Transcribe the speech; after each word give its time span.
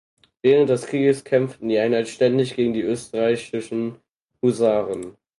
Während 0.41 0.71
des 0.71 0.87
Krieges 0.87 1.23
kämpften 1.23 1.69
die 1.69 1.77
Einheit 1.77 2.07
ständig 2.07 2.55
gegen 2.55 2.73
die 2.73 2.81
österreichischen 2.81 3.99
Husaren. 4.41 5.15